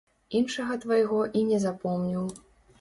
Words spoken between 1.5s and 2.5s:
не запомніў.